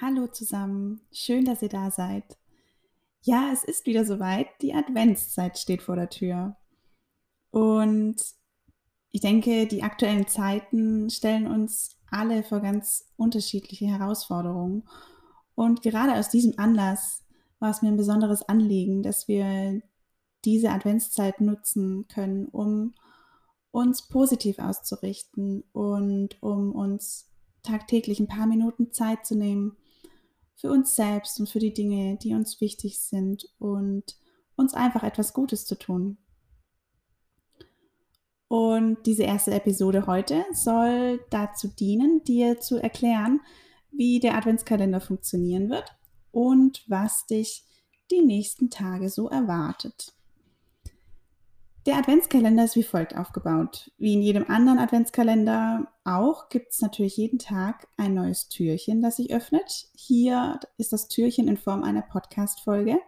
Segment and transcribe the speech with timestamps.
[0.00, 2.38] Hallo zusammen, schön, dass ihr da seid.
[3.22, 6.56] Ja, es ist wieder soweit, die Adventszeit steht vor der Tür.
[7.50, 8.14] Und
[9.10, 14.88] ich denke, die aktuellen Zeiten stellen uns alle vor ganz unterschiedliche Herausforderungen.
[15.56, 17.24] Und gerade aus diesem Anlass
[17.58, 19.82] war es mir ein besonderes Anliegen, dass wir
[20.44, 22.94] diese Adventszeit nutzen können, um
[23.72, 27.32] uns positiv auszurichten und um uns
[27.64, 29.76] tagtäglich ein paar Minuten Zeit zu nehmen,
[30.58, 34.16] für uns selbst und für die Dinge, die uns wichtig sind und
[34.56, 36.18] uns einfach etwas Gutes zu tun.
[38.48, 43.40] Und diese erste Episode heute soll dazu dienen, dir zu erklären,
[43.90, 45.96] wie der Adventskalender funktionieren wird
[46.32, 47.64] und was dich
[48.10, 50.17] die nächsten Tage so erwartet.
[51.88, 53.90] Der Adventskalender ist wie folgt aufgebaut.
[53.96, 59.16] Wie in jedem anderen Adventskalender auch gibt es natürlich jeden Tag ein neues Türchen, das
[59.16, 59.88] sich öffnet.
[59.94, 62.98] Hier ist das Türchen in Form einer Podcast-Folge.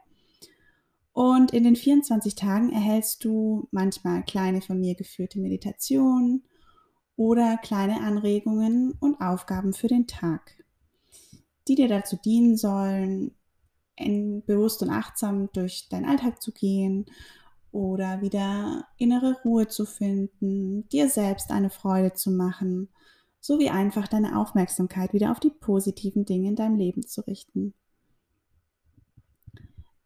[1.13, 6.45] Und in den 24 Tagen erhältst du manchmal kleine von mir geführte Meditationen
[7.17, 10.65] oder kleine Anregungen und Aufgaben für den Tag,
[11.69, 13.35] die dir dazu dienen sollen,
[13.99, 17.05] bewusst und achtsam durch deinen Alltag zu gehen
[17.73, 22.89] oder wieder innere Ruhe zu finden, dir selbst eine Freude zu machen,
[23.41, 27.75] sowie einfach deine Aufmerksamkeit wieder auf die positiven Dinge in deinem Leben zu richten.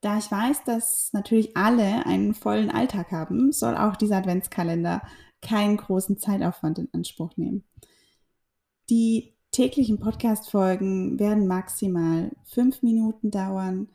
[0.01, 5.03] Da ich weiß, dass natürlich alle einen vollen Alltag haben, soll auch dieser Adventskalender
[5.41, 7.65] keinen großen Zeitaufwand in Anspruch nehmen.
[8.91, 13.89] Die täglichen Podcast-Folgen werden maximal fünf Minuten dauern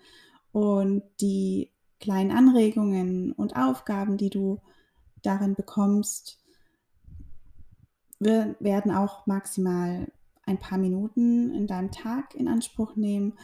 [0.52, 4.62] und die kleinen Anregungen und Aufgaben, die du
[5.22, 6.40] darin bekommst,
[8.20, 10.12] werden auch maximal
[10.46, 13.38] ein paar Minuten in deinem Tag in Anspruch nehmen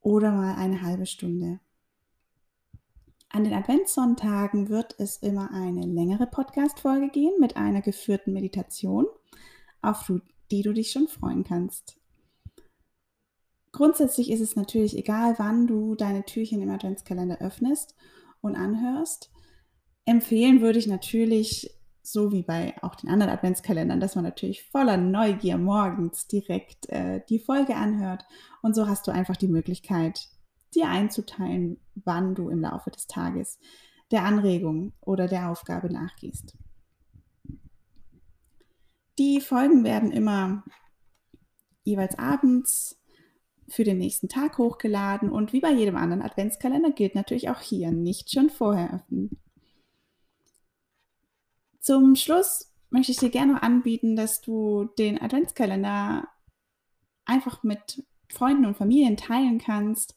[0.00, 1.60] oder mal eine halbe Stunde.
[3.28, 9.06] An den Adventssonntagen wird es immer eine längere Podcast-Folge gehen mit einer geführten Meditation,
[9.82, 10.12] auf
[10.52, 11.96] die du dich schon freuen kannst.
[13.74, 17.96] Grundsätzlich ist es natürlich egal, wann du deine Türchen im Adventskalender öffnest
[18.40, 19.32] und anhörst.
[20.04, 24.96] Empfehlen würde ich natürlich, so wie bei auch den anderen Adventskalendern, dass man natürlich voller
[24.96, 28.24] Neugier morgens direkt äh, die Folge anhört.
[28.62, 30.28] Und so hast du einfach die Möglichkeit,
[30.72, 33.58] dir einzuteilen, wann du im Laufe des Tages
[34.12, 36.56] der Anregung oder der Aufgabe nachgehst.
[39.18, 40.62] Die Folgen werden immer
[41.82, 43.00] jeweils abends
[43.68, 47.90] für den nächsten Tag hochgeladen und wie bei jedem anderen Adventskalender gilt natürlich auch hier
[47.90, 49.38] nicht schon vorher öffnen.
[51.80, 56.28] Zum Schluss möchte ich dir gerne noch anbieten, dass du den Adventskalender
[57.24, 60.16] einfach mit Freunden und Familien teilen kannst.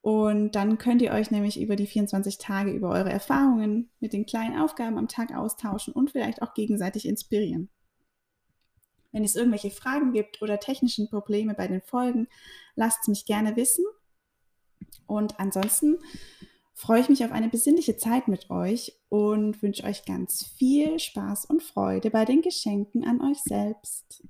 [0.00, 4.26] Und dann könnt ihr euch nämlich über die 24 Tage über eure Erfahrungen mit den
[4.26, 7.68] kleinen Aufgaben am Tag austauschen und vielleicht auch gegenseitig inspirieren.
[9.18, 12.28] Wenn es irgendwelche Fragen gibt oder technischen Probleme bei den Folgen,
[12.76, 13.84] lasst es mich gerne wissen.
[15.08, 15.98] Und ansonsten
[16.72, 21.46] freue ich mich auf eine besinnliche Zeit mit euch und wünsche euch ganz viel Spaß
[21.46, 24.22] und Freude bei den Geschenken an euch selbst.